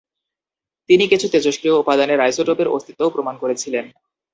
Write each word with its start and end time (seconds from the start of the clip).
তিনি 0.89 1.03
কিছু 1.07 1.27
তেজস্ক্রিয় 1.29 1.75
উপাদানের 1.75 2.19
আইসোটোপের 2.19 2.67
অস্তিত্বও 2.67 3.13
প্রমাণ 3.15 3.35
করেছিলেন। 3.37 3.85